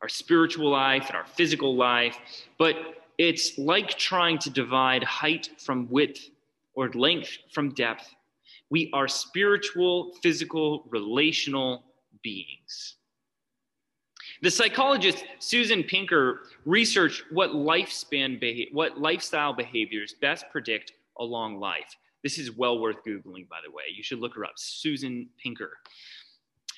our 0.00 0.08
spiritual 0.08 0.70
life 0.70 1.08
and 1.08 1.16
our 1.16 1.26
physical 1.26 1.74
life, 1.74 2.18
but 2.58 2.76
it's 3.18 3.58
like 3.58 3.90
trying 3.98 4.38
to 4.38 4.50
divide 4.50 5.02
height 5.02 5.50
from 5.58 5.88
width 5.90 6.30
or 6.74 6.88
length 6.90 7.38
from 7.50 7.74
depth. 7.74 8.14
We 8.70 8.90
are 8.92 9.08
spiritual, 9.08 10.12
physical, 10.22 10.84
relational 10.90 11.82
beings. 12.22 12.96
The 14.40 14.50
psychologist 14.50 15.24
Susan 15.40 15.82
Pinker 15.82 16.42
researched 16.64 17.24
what 17.32 17.50
lifespan 17.50 18.38
beha- 18.38 18.70
what 18.72 19.00
lifestyle 19.00 19.52
behaviors 19.52 20.14
best 20.20 20.44
predict 20.52 20.92
a 21.18 21.24
long 21.24 21.58
life. 21.58 21.96
This 22.28 22.36
is 22.36 22.54
well 22.54 22.78
worth 22.78 23.02
googling, 23.06 23.48
by 23.48 23.56
the 23.64 23.72
way. 23.72 23.84
You 23.90 24.02
should 24.02 24.18
look 24.18 24.34
her 24.34 24.44
up, 24.44 24.52
Susan 24.56 25.30
Pinker. 25.42 25.78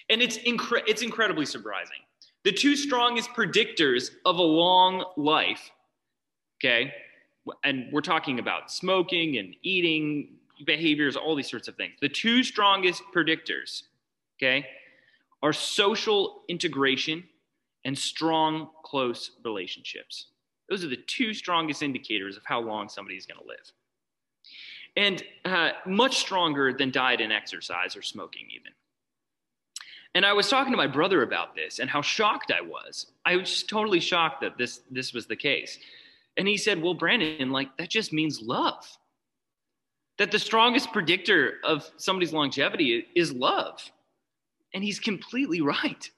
And 0.09 0.23
it's 0.23 0.39
incre- 0.39 0.85
it's 0.87 1.03
incredibly 1.03 1.45
surprising. 1.45 1.97
The 2.45 2.53
two 2.53 2.77
strongest 2.77 3.31
predictors 3.31 4.13
of 4.25 4.37
a 4.39 4.43
long 4.43 5.05
life, 5.17 5.73
okay, 6.61 6.95
and 7.65 7.93
we're 7.93 8.01
talking 8.01 8.39
about 8.39 8.71
smoking 8.71 9.39
and 9.39 9.57
eating 9.63 10.37
behaviors, 10.67 11.17
all 11.17 11.35
these 11.35 11.51
sorts 11.51 11.67
of 11.67 11.75
things. 11.75 11.95
The 12.01 12.09
two 12.09 12.45
strongest 12.45 13.03
predictors, 13.13 13.83
okay, 14.39 14.65
are 15.43 15.53
social 15.53 16.43
integration 16.47 17.25
and 17.85 17.99
strong, 17.99 18.69
close 18.85 19.33
relationships. 19.45 20.27
Those 20.69 20.85
are 20.85 20.89
the 20.89 21.03
two 21.09 21.35
strongest 21.35 21.83
indicators 21.83 22.37
of 22.37 22.45
how 22.47 22.61
long 22.61 22.89
somebody 22.89 23.17
is 23.17 23.27
going 23.27 23.41
to 23.41 23.49
live. 23.49 23.73
And 25.01 25.23
uh, 25.47 25.71
much 25.87 26.19
stronger 26.19 26.75
than 26.75 26.91
diet 26.91 27.23
and 27.23 27.33
exercise 27.33 27.97
or 27.97 28.03
smoking, 28.03 28.49
even. 28.55 28.73
And 30.15 30.27
I 30.27 30.35
was 30.35 30.51
talking 30.51 30.75
to 30.75 30.77
my 30.77 30.89
brother 30.89 31.23
about 31.23 31.55
this 31.55 31.79
and 31.79 31.89
how 31.89 32.03
shocked 32.03 32.53
I 32.53 32.61
was. 32.61 33.07
I 33.25 33.37
was 33.37 33.63
totally 33.63 34.01
shocked 34.01 34.43
that 34.43 34.59
this 34.59 34.83
this 34.91 35.15
was 35.15 35.27
the 35.27 35.37
case. 35.37 35.79
And 36.37 36.47
he 36.47 36.59
said, 36.59 36.83
"Well, 36.83 36.93
Brandon, 36.93 37.51
like 37.51 37.75
that 37.79 37.89
just 37.89 38.13
means 38.13 38.43
love. 38.43 38.87
That 40.19 40.31
the 40.31 40.39
strongest 40.39 40.93
predictor 40.93 41.55
of 41.65 41.91
somebody's 41.97 42.35
longevity 42.35 43.07
is 43.15 43.33
love." 43.33 43.81
And 44.75 44.85
he's 44.85 45.01
completely 45.01 45.63
right. 45.63 46.11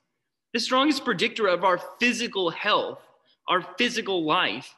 The 0.54 0.60
strongest 0.60 1.04
predictor 1.04 1.46
of 1.46 1.62
our 1.62 1.78
physical 2.00 2.50
health, 2.50 2.98
our 3.46 3.62
physical 3.78 4.24
life, 4.24 4.74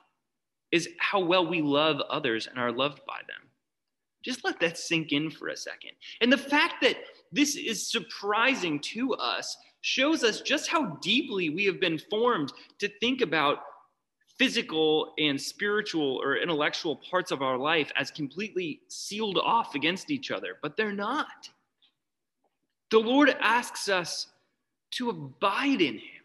is 0.70 0.90
how 0.99 1.20
well 1.20 1.46
we 1.46 1.62
love 1.62 2.02
others 2.11 2.46
and 2.46 2.58
are 2.58 2.70
loved 2.70 3.00
by 3.06 3.20
them. 3.26 3.49
Just 4.25 4.45
let 4.45 4.59
that 4.61 4.78
sink 4.78 5.12
in 5.12 5.31
for 5.31 5.49
a 5.49 5.57
second. 5.57 5.90
And 6.21 6.33
the 6.33 6.38
fact 6.38 6.76
that 6.83 6.97
this 7.31 7.57
is 7.57 7.90
surprising 7.90 8.81
to 8.81 9.14
us 9.14 9.57
shows 9.83 10.25
us 10.25 10.40
just 10.40 10.69
how 10.69 10.97
deeply 11.02 11.50
we 11.50 11.66
have 11.66 11.78
been 11.78 11.99
formed 11.99 12.52
to 12.78 12.88
think 13.00 13.21
about 13.21 13.59
physical 14.38 15.12
and 15.19 15.40
spiritual 15.40 16.21
or 16.23 16.37
intellectual 16.37 16.97
parts 16.97 17.31
of 17.31 17.43
our 17.43 17.59
life 17.59 17.93
as 17.97 18.11
completely 18.11 18.81
sealed 18.88 19.38
off 19.38 19.75
against 19.75 20.11
each 20.11 20.31
other, 20.31 20.57
but 20.62 20.76
they're 20.76 20.90
not. 20.90 21.50
The 22.90 22.99
Lord 22.99 23.37
asks 23.40 23.88
us 23.88 24.28
to 24.93 25.11
abide 25.11 25.81
in 25.81 25.95
Him, 25.95 26.23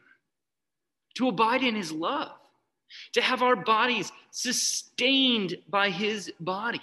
to 1.15 1.27
abide 1.27 1.63
in 1.63 1.75
His 1.75 1.91
love, 1.91 2.32
to 3.13 3.22
have 3.22 3.44
our 3.44 3.56
bodies 3.56 4.12
sustained 4.32 5.58
by 5.68 5.89
His 5.89 6.32
body, 6.39 6.82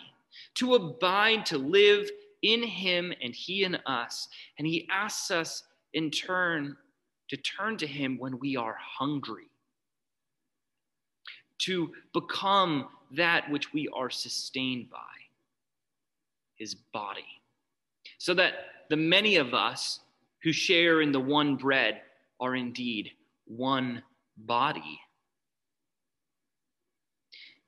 to 0.55 0.75
abide, 0.75 1.47
to 1.47 1.59
live 1.59 2.11
in 2.43 2.62
Him 2.62 3.12
and 3.23 3.35
He 3.35 3.64
in 3.64 3.76
us. 3.87 4.28
And 4.59 4.66
He 4.66 4.88
asks 4.90 5.31
us 5.31 5.62
in 5.95 6.11
turn 6.11 6.76
to 7.28 7.37
turn 7.37 7.76
to 7.78 7.87
Him 7.87 8.19
when 8.19 8.38
we 8.38 8.57
are 8.57 8.76
hungry, 8.81 9.49
to 11.59 11.93
become 12.12 12.88
that 13.12 13.50
which 13.50 13.73
we 13.73 13.88
are 13.95 14.11
sustained 14.11 14.90
by 14.90 14.99
His 16.55 16.75
body. 16.75 17.26
So 18.19 18.35
that 18.35 18.55
the 18.88 18.97
many 18.97 19.37
of 19.37 19.55
us 19.55 20.00
who 20.43 20.52
share 20.52 21.00
in 21.00 21.11
the 21.11 21.21
one 21.21 21.57
bread 21.57 22.02
are 22.40 22.55
indeed 22.55 23.11
one 23.47 24.02
body. 24.37 25.00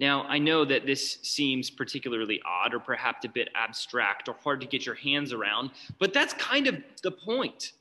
Now, 0.00 0.23
I 0.25 0.38
know 0.38 0.64
that 0.64 0.87
this 0.87 1.19
seems 1.23 1.71
particularly 1.71 2.40
odd 2.47 2.73
or 2.73 2.78
perhaps 2.78 3.25
a 3.25 3.28
bit 3.28 3.49
abstract 3.55 4.28
or 4.28 4.37
hard 4.45 4.61
to 4.61 4.67
get 4.67 4.87
your 4.87 4.95
hands 4.95 5.33
around, 5.33 5.71
but 5.99 6.12
that's 6.12 6.35
kind 6.35 6.69
of 6.69 6.76
the 7.02 7.11
point. 7.11 7.73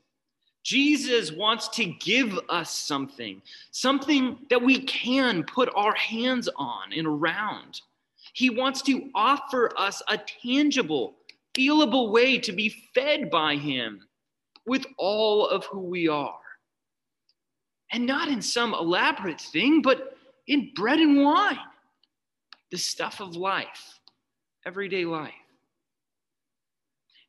Jesus 0.64 1.30
wants 1.30 1.68
to 1.68 1.84
give 1.86 2.38
us 2.48 2.70
something, 2.70 3.40
something 3.70 4.38
that 4.50 4.60
we 4.60 4.80
can 4.80 5.44
put 5.44 5.70
our 5.74 5.94
hands 5.94 6.48
on 6.56 6.92
and 6.94 7.06
around. 7.06 7.80
He 8.32 8.50
wants 8.50 8.82
to 8.82 9.10
offer 9.14 9.72
us 9.78 10.02
a 10.08 10.18
tangible, 10.18 11.14
feelable 11.54 12.10
way 12.10 12.38
to 12.38 12.52
be 12.52 12.68
fed 12.94 13.30
by 13.30 13.56
Him 13.56 14.06
with 14.66 14.84
all 14.98 15.48
of 15.48 15.64
who 15.66 15.80
we 15.80 16.08
are. 16.08 16.38
And 17.92 18.04
not 18.04 18.28
in 18.28 18.42
some 18.42 18.74
elaborate 18.74 19.40
thing, 19.40 19.80
but 19.80 20.18
in 20.46 20.72
bread 20.74 20.98
and 20.98 21.24
wine, 21.24 21.58
the 22.70 22.78
stuff 22.78 23.20
of 23.20 23.36
life, 23.36 24.00
everyday 24.66 25.04
life. 25.04 25.32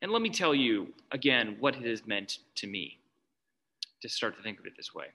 And 0.01 0.12
let 0.12 0.22
me 0.22 0.29
tell 0.29 0.55
you 0.55 0.93
again 1.12 1.58
what 1.60 1.75
it 1.75 1.86
has 1.86 2.05
meant 2.05 2.39
to 2.55 2.67
me 2.67 3.00
to 4.01 4.10
start 4.10 4.36
to 4.38 4.43
think 4.43 4.60
of 4.60 4.65
it 4.65 4.74
this 4.77 4.93
way. 4.93 5.08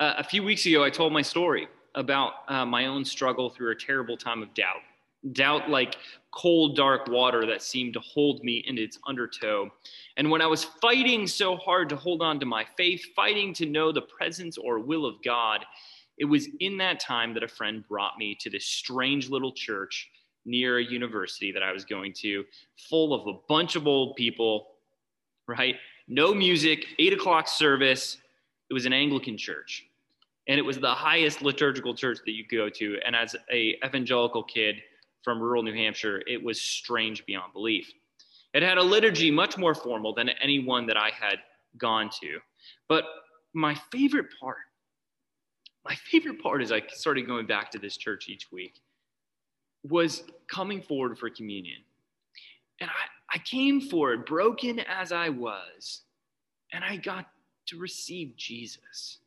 Uh, 0.00 0.14
a 0.18 0.24
few 0.24 0.42
weeks 0.42 0.64
ago, 0.66 0.82
I 0.82 0.90
told 0.90 1.12
my 1.12 1.22
story 1.22 1.68
about 1.94 2.32
uh, 2.48 2.64
my 2.64 2.86
own 2.86 3.04
struggle 3.04 3.50
through 3.50 3.70
a 3.70 3.76
terrible 3.76 4.16
time 4.16 4.42
of 4.42 4.52
doubt. 4.54 4.80
Doubt 5.32 5.70
like 5.70 5.96
cold, 6.32 6.76
dark 6.76 7.08
water 7.08 7.46
that 7.46 7.62
seemed 7.62 7.94
to 7.94 8.00
hold 8.00 8.42
me 8.42 8.64
in 8.66 8.76
its 8.76 8.98
undertow. 9.06 9.70
And 10.16 10.30
when 10.30 10.42
I 10.42 10.46
was 10.46 10.64
fighting 10.64 11.26
so 11.26 11.56
hard 11.56 11.88
to 11.90 11.96
hold 11.96 12.22
on 12.22 12.40
to 12.40 12.46
my 12.46 12.66
faith, 12.76 13.06
fighting 13.14 13.54
to 13.54 13.66
know 13.66 13.92
the 13.92 14.02
presence 14.02 14.58
or 14.58 14.80
will 14.80 15.06
of 15.06 15.22
God, 15.22 15.64
it 16.18 16.24
was 16.24 16.48
in 16.60 16.78
that 16.78 17.00
time 17.00 17.34
that 17.34 17.42
a 17.42 17.48
friend 17.48 17.84
brought 17.88 18.18
me 18.18 18.36
to 18.40 18.50
this 18.50 18.66
strange 18.66 19.28
little 19.28 19.52
church 19.52 20.10
near 20.44 20.78
a 20.78 20.84
university 20.84 21.52
that 21.52 21.62
I 21.62 21.72
was 21.72 21.84
going 21.84 22.12
to, 22.14 22.44
full 22.88 23.14
of 23.14 23.26
a 23.26 23.38
bunch 23.48 23.76
of 23.76 23.86
old 23.86 24.14
people, 24.16 24.68
right? 25.48 25.76
No 26.06 26.34
music, 26.34 26.86
eight 26.98 27.12
o'clock 27.12 27.48
service. 27.48 28.18
It 28.70 28.74
was 28.74 28.86
an 28.86 28.92
Anglican 28.92 29.38
church. 29.38 29.86
And 30.46 30.58
it 30.58 30.62
was 30.62 30.78
the 30.78 30.92
highest 30.92 31.40
liturgical 31.40 31.94
church 31.94 32.18
that 32.26 32.32
you 32.32 32.44
could 32.44 32.56
go 32.56 32.68
to. 32.68 32.98
And 33.06 33.16
as 33.16 33.34
a 33.50 33.78
evangelical 33.84 34.42
kid, 34.42 34.76
from 35.22 35.40
rural 35.40 35.62
New 35.62 35.72
Hampshire, 35.72 36.22
it 36.26 36.42
was 36.42 36.60
strange 36.60 37.24
beyond 37.24 37.54
belief. 37.54 37.90
It 38.52 38.62
had 38.62 38.76
a 38.76 38.82
liturgy 38.82 39.30
much 39.30 39.56
more 39.56 39.74
formal 39.74 40.14
than 40.14 40.28
any 40.28 40.58
one 40.58 40.86
that 40.86 40.98
I 40.98 41.10
had 41.18 41.38
gone 41.78 42.10
to. 42.20 42.38
But 42.88 43.04
my 43.54 43.74
favorite 43.90 44.26
part, 44.38 44.58
my 45.84 45.94
favorite 45.94 46.42
part 46.42 46.62
as 46.62 46.72
I 46.72 46.82
started 46.88 47.26
going 47.26 47.46
back 47.46 47.70
to 47.72 47.78
this 47.78 47.96
church 47.96 48.28
each 48.28 48.50
week 48.50 48.80
was 49.82 50.24
coming 50.48 50.80
forward 50.80 51.18
for 51.18 51.28
communion. 51.28 51.78
And 52.80 52.90
I, 52.90 53.36
I 53.36 53.38
came 53.38 53.80
forward 53.80 54.24
broken 54.24 54.80
as 54.80 55.12
I 55.12 55.28
was, 55.28 56.02
and 56.72 56.82
I 56.82 56.96
got 56.96 57.26
to 57.66 57.78
receive 57.78 58.34
Jesus, 58.36 59.18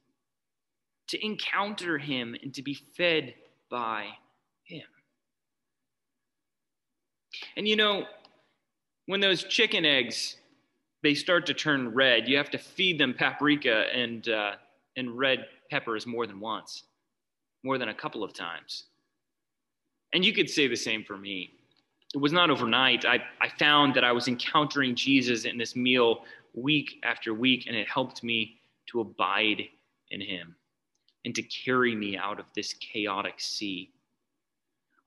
to 1.08 1.26
encounter 1.26 1.98
him, 1.98 2.36
and 2.42 2.54
to 2.56 2.62
be 2.62 2.74
fed 2.74 3.36
by 3.70 4.08
him. 4.64 4.86
And 7.56 7.68
you 7.68 7.76
know, 7.76 8.06
when 9.06 9.20
those 9.20 9.44
chicken 9.44 9.86
eggs 9.86 10.38
they 11.04 11.14
start 11.14 11.46
to 11.46 11.54
turn 11.54 11.94
red, 11.94 12.28
you 12.28 12.38
have 12.38 12.50
to 12.50 12.58
feed 12.58 13.00
them 13.00 13.14
paprika 13.14 13.86
and 13.94 14.28
uh, 14.28 14.54
and 14.96 15.18
red 15.18 15.46
peppers 15.70 16.06
more 16.06 16.28
than 16.28 16.40
once, 16.40 16.84
more 17.64 17.78
than 17.78 17.90
a 17.90 17.94
couple 17.94 18.24
of 18.24 18.34
times. 18.34 18.86
And 20.14 20.24
you 20.24 20.34
could 20.34 20.50
say 20.50 20.68
the 20.68 20.76
same 20.76 21.04
for 21.04 21.18
me. 21.18 21.52
It 22.14 22.20
was 22.20 22.32
not 22.32 22.50
overnight. 22.50 23.06
I, 23.06 23.20
I 23.42 23.50
found 23.60 23.94
that 23.96 24.04
I 24.04 24.12
was 24.12 24.28
encountering 24.28 24.96
Jesus 24.96 25.46
in 25.46 25.58
this 25.58 25.76
meal 25.76 26.24
week 26.54 27.02
after 27.04 27.34
week, 27.34 27.66
and 27.68 27.76
it 27.76 27.88
helped 27.88 28.24
me 28.24 28.60
to 28.88 29.02
abide 29.02 29.64
in 30.10 30.22
him 30.22 30.56
and 31.26 31.36
to 31.36 31.42
carry 31.42 31.96
me 31.96 32.18
out 32.18 32.40
of 32.40 32.46
this 32.56 32.74
chaotic 32.74 33.36
sea. 33.38 33.92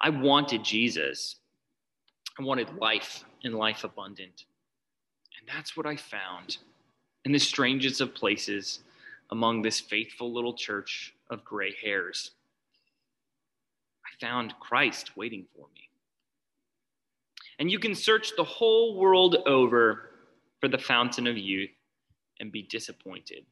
I 0.00 0.10
wanted 0.10 0.64
Jesus, 0.64 1.36
I 2.38 2.42
wanted 2.42 2.76
life 2.78 3.24
and 3.42 3.54
life 3.54 3.84
abundant. 3.84 4.44
And 5.38 5.48
that's 5.48 5.76
what 5.76 5.86
I 5.86 5.96
found 5.96 6.58
in 7.24 7.32
the 7.32 7.38
strangest 7.38 8.00
of 8.00 8.14
places 8.14 8.80
among 9.30 9.62
this 9.62 9.80
faithful 9.80 10.32
little 10.32 10.54
church 10.54 11.14
of 11.30 11.44
gray 11.44 11.74
hairs. 11.82 12.32
I 14.04 14.24
found 14.24 14.54
Christ 14.60 15.16
waiting 15.16 15.46
for 15.54 15.66
me. 15.74 15.88
And 17.58 17.70
you 17.70 17.78
can 17.78 17.94
search 17.94 18.32
the 18.36 18.44
whole 18.44 18.98
world 18.98 19.36
over 19.46 20.10
for 20.60 20.68
the 20.68 20.78
fountain 20.78 21.26
of 21.26 21.38
youth 21.38 21.70
and 22.40 22.50
be 22.50 22.62
disappointed. 22.62 23.44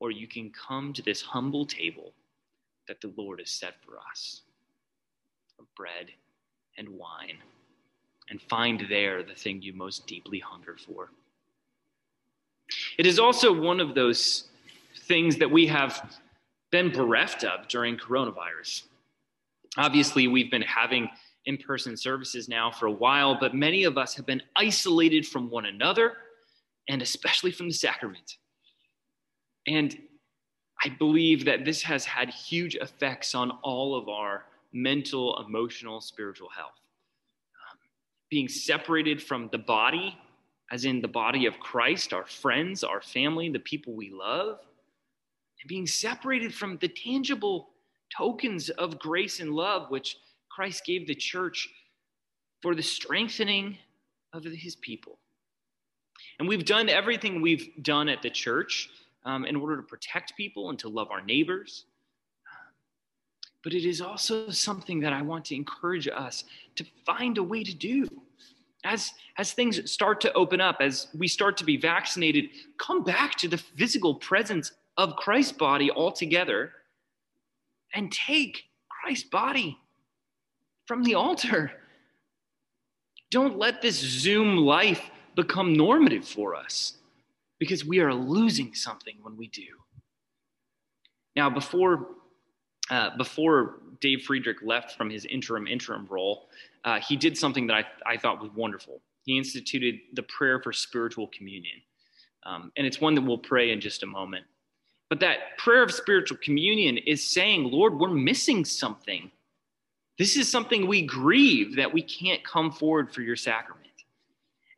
Or 0.00 0.10
you 0.10 0.26
can 0.28 0.50
come 0.50 0.92
to 0.92 1.02
this 1.02 1.22
humble 1.22 1.66
table 1.66 2.12
that 2.88 3.00
the 3.00 3.12
Lord 3.16 3.40
has 3.40 3.50
set 3.50 3.74
for 3.84 3.98
us 4.10 4.42
of 5.58 5.66
bread 5.74 6.10
and 6.78 6.88
wine 6.90 7.38
and 8.28 8.40
find 8.42 8.86
there 8.88 9.22
the 9.22 9.34
thing 9.34 9.62
you 9.62 9.72
most 9.72 10.06
deeply 10.06 10.38
hunger 10.38 10.76
for. 10.76 11.10
It 12.98 13.06
is 13.06 13.18
also 13.18 13.52
one 13.52 13.80
of 13.80 13.94
those 13.94 14.48
things 15.06 15.36
that 15.36 15.50
we 15.50 15.66
have 15.66 16.18
been 16.70 16.90
bereft 16.90 17.44
of 17.44 17.68
during 17.68 17.96
coronavirus. 17.96 18.82
Obviously, 19.76 20.26
we've 20.28 20.50
been 20.50 20.62
having 20.62 21.08
in 21.44 21.58
person 21.58 21.96
services 21.96 22.48
now 22.48 22.70
for 22.70 22.86
a 22.86 22.92
while, 22.92 23.38
but 23.38 23.54
many 23.54 23.84
of 23.84 23.96
us 23.98 24.14
have 24.14 24.26
been 24.26 24.42
isolated 24.56 25.26
from 25.26 25.50
one 25.50 25.66
another 25.66 26.14
and 26.88 27.02
especially 27.02 27.52
from 27.52 27.68
the 27.68 27.74
sacrament. 27.74 28.36
And 29.66 29.96
I 30.82 30.88
believe 30.88 31.44
that 31.44 31.64
this 31.64 31.82
has 31.82 32.04
had 32.04 32.30
huge 32.30 32.76
effects 32.76 33.34
on 33.34 33.50
all 33.62 33.96
of 33.96 34.08
our 34.08 34.44
mental, 34.72 35.44
emotional, 35.46 36.00
spiritual 36.00 36.48
health 36.48 36.78
um, 37.70 37.78
being 38.30 38.48
separated 38.48 39.22
from 39.22 39.48
the 39.52 39.58
body, 39.58 40.16
as 40.70 40.84
in 40.84 41.00
the 41.00 41.08
body 41.08 41.46
of 41.46 41.58
Christ, 41.60 42.12
our 42.12 42.26
friends, 42.26 42.82
our 42.82 43.00
family, 43.00 43.48
the 43.48 43.58
people 43.60 43.94
we 43.94 44.10
love, 44.10 44.58
and 45.60 45.68
being 45.68 45.86
separated 45.86 46.52
from 46.52 46.76
the 46.78 46.88
tangible 46.88 47.70
tokens 48.16 48.70
of 48.70 48.98
grace 48.98 49.40
and 49.40 49.52
love 49.52 49.90
which 49.90 50.18
Christ 50.50 50.84
gave 50.84 51.06
the 51.06 51.14
church 51.14 51.68
for 52.62 52.74
the 52.74 52.82
strengthening 52.82 53.78
of 54.32 54.44
his 54.44 54.76
people. 54.76 55.18
And 56.38 56.48
we've 56.48 56.64
done 56.64 56.88
everything 56.88 57.40
we've 57.40 57.70
done 57.82 58.08
at 58.08 58.22
the 58.22 58.30
church 58.30 58.90
um, 59.24 59.44
in 59.44 59.56
order 59.56 59.76
to 59.76 59.82
protect 59.82 60.36
people 60.36 60.70
and 60.70 60.78
to 60.80 60.88
love 60.88 61.10
our 61.10 61.22
neighbors 61.22 61.84
but 63.66 63.74
it 63.74 63.84
is 63.84 64.00
also 64.00 64.48
something 64.48 65.00
that 65.00 65.12
I 65.12 65.22
want 65.22 65.46
to 65.46 65.56
encourage 65.56 66.06
us 66.06 66.44
to 66.76 66.86
find 67.04 67.36
a 67.36 67.42
way 67.42 67.64
to 67.64 67.74
do 67.74 68.06
as 68.86 69.12
as 69.38 69.52
things 69.52 69.90
start 69.90 70.20
to 70.20 70.32
open 70.32 70.60
up 70.60 70.78
as 70.80 71.08
we 71.18 71.28
start 71.28 71.56
to 71.56 71.64
be 71.64 71.76
vaccinated 71.76 72.46
come 72.78 73.02
back 73.04 73.34
to 73.34 73.48
the 73.48 73.58
physical 73.58 74.14
presence 74.14 74.72
of 74.96 75.16
christ's 75.16 75.52
body 75.52 75.90
altogether 75.90 76.72
and 77.94 78.12
take 78.12 78.64
christ's 78.88 79.28
body 79.28 79.78
from 80.86 81.02
the 81.02 81.14
altar. 81.14 81.72
Don't 83.30 83.58
let 83.58 83.82
this 83.82 83.96
zoom 83.96 84.56
life 84.56 85.10
become 85.34 85.74
normative 85.74 86.26
for 86.26 86.54
us 86.54 86.94
because 87.58 87.84
we 87.84 87.98
are 88.00 88.14
losing 88.14 88.74
something 88.74 89.16
when 89.20 89.36
we 89.36 89.48
do. 89.48 89.66
Now 91.34 91.50
before 91.50 92.08
uh, 92.88 93.16
before 93.16 93.80
Dave 94.00 94.22
Friedrich 94.22 94.58
left 94.62 94.96
from 94.96 95.10
his 95.10 95.24
interim 95.24 95.66
interim 95.66 96.06
role, 96.08 96.48
uh, 96.86 97.00
he 97.00 97.16
did 97.16 97.36
something 97.36 97.66
that 97.66 97.74
I, 97.74 98.12
I 98.14 98.16
thought 98.16 98.40
was 98.40 98.50
wonderful. 98.54 99.02
He 99.24 99.36
instituted 99.36 99.96
the 100.14 100.22
prayer 100.22 100.60
for 100.62 100.72
spiritual 100.72 101.26
communion. 101.36 101.82
Um, 102.46 102.70
and 102.76 102.86
it's 102.86 103.00
one 103.00 103.16
that 103.16 103.22
we'll 103.22 103.38
pray 103.38 103.72
in 103.72 103.80
just 103.80 104.04
a 104.04 104.06
moment. 104.06 104.44
But 105.10 105.20
that 105.20 105.58
prayer 105.58 105.82
of 105.82 105.92
spiritual 105.92 106.38
communion 106.38 106.96
is 106.96 107.24
saying, 107.24 107.64
Lord, 107.64 107.98
we're 107.98 108.08
missing 108.08 108.64
something. 108.64 109.30
This 110.16 110.36
is 110.36 110.48
something 110.48 110.86
we 110.86 111.02
grieve 111.02 111.76
that 111.76 111.92
we 111.92 112.02
can't 112.02 112.42
come 112.44 112.70
forward 112.70 113.12
for 113.12 113.22
your 113.22 113.36
sacrament. 113.36 113.82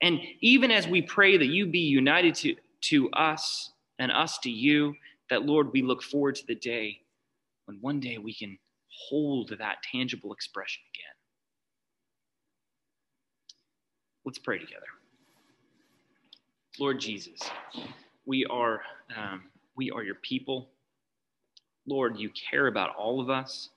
And 0.01 0.21
even 0.41 0.71
as 0.71 0.89
we 0.89 1.03
pray 1.03 1.37
that 1.37 1.47
you 1.47 1.67
be 1.67 1.81
united 1.81 2.35
to, 2.37 2.57
to 2.83 3.11
us 3.11 3.73
and 3.99 4.11
us 4.11 4.39
to 4.39 4.51
you, 4.51 4.95
that 5.29 5.45
Lord, 5.45 5.73
we 5.73 5.83
look 5.83 6.03
forward 6.03 6.37
to 6.37 6.47
the 6.47 6.55
day 6.55 7.01
when 7.67 7.79
one 7.81 8.01
day 8.01 8.17
we 8.17 8.35
can 8.35 8.59
hold 9.09 9.55
that 9.59 9.77
tangible 9.93 10.33
expression 10.33 10.83
again. 10.95 11.15
Let's 14.29 14.37
pray 14.37 14.59
together. 14.59 14.85
Lord 16.79 17.01
Jesus, 17.01 17.41
we 18.27 18.45
are, 18.45 18.83
um, 19.17 19.45
we 19.75 19.91
are 19.91 20.03
your 20.03 20.17
people. 20.17 20.69
Lord, 21.87 22.19
you 22.19 22.29
care 22.29 22.67
about 22.67 22.95
all 22.95 23.23
of 23.23 23.31
us, 23.31 23.71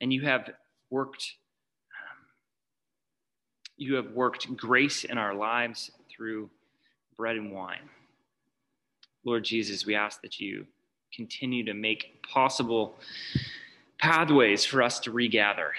and 0.00 0.12
you 0.12 0.22
have 0.22 0.50
worked 0.90 1.34
um, 1.92 2.26
you 3.76 3.94
have 3.94 4.10
worked 4.10 4.56
grace 4.56 5.04
in 5.04 5.16
our 5.16 5.32
lives 5.32 5.92
through 6.10 6.50
bread 7.16 7.36
and 7.36 7.52
wine. 7.52 7.88
Lord 9.22 9.44
Jesus, 9.44 9.86
we 9.86 9.94
ask 9.94 10.20
that 10.22 10.40
you 10.40 10.66
continue 11.14 11.64
to 11.66 11.72
make 11.72 12.20
possible 12.28 12.96
pathways 14.00 14.64
for 14.64 14.82
us 14.82 14.98
to 14.98 15.12
regather. 15.12 15.70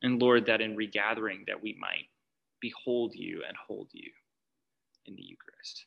And 0.00 0.22
Lord, 0.22 0.46
that 0.46 0.60
in 0.60 0.76
regathering 0.76 1.42
that 1.48 1.60
we 1.60 1.76
might 1.80 2.06
behold 2.60 3.14
you 3.14 3.42
and 3.46 3.56
hold 3.56 3.88
you 3.92 4.10
in 5.06 5.16
the 5.16 5.22
Eucharist. 5.22 5.86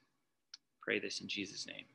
Pray 0.81 0.99
this 0.99 1.21
in 1.21 1.27
Jesus' 1.27 1.67
name. 1.67 1.85